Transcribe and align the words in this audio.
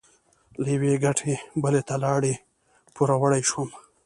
له 0.61 0.65
یوې 0.75 0.93
ګټې 1.05 1.33
بلې 1.61 1.81
ته 1.87 1.95
لاړې؛ 2.03 2.33
پوروړی 2.95 3.41
شوم. 3.49 3.69